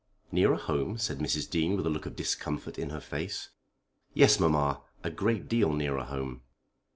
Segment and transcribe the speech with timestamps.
[0.31, 1.47] "Nearer home?" said Mrs.
[1.47, 3.49] Dean with a look of discomfort in her face.
[4.15, 4.81] "Yes, mamma.
[5.03, 6.41] A great deal nearer home."